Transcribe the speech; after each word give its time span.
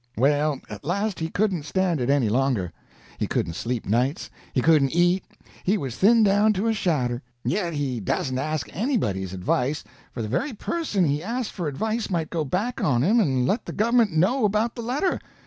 Well, 0.17 0.61
at 0.67 0.83
last 0.83 1.19
he 1.19 1.29
couldn't 1.29 1.61
stand 1.61 2.01
it 2.01 2.09
any 2.09 2.27
longer. 2.27 2.71
He 3.19 3.27
couldn't 3.27 3.53
sleep 3.53 3.85
nights, 3.85 4.31
he 4.51 4.59
couldn't 4.59 4.95
eat, 4.95 5.23
he 5.63 5.77
was 5.77 5.95
thinned 5.95 6.25
down 6.25 6.53
to 6.53 6.65
a 6.65 6.73
shadder, 6.73 7.21
yet 7.43 7.73
he 7.73 7.99
da'sn't 8.01 8.39
ask 8.39 8.67
anybody's 8.75 9.31
advice, 9.31 9.83
for 10.11 10.23
the 10.23 10.27
very 10.27 10.53
person 10.53 11.05
he 11.05 11.21
asked 11.21 11.51
for 11.51 11.67
advice 11.67 12.09
might 12.09 12.31
go 12.31 12.43
back 12.43 12.83
on 12.83 13.03
him 13.03 13.19
and 13.19 13.45
let 13.47 13.65
the 13.65 13.73
gov'ment 13.73 14.11
know 14.11 14.43
about 14.43 14.73
the 14.73 14.81
letter. 14.81 15.19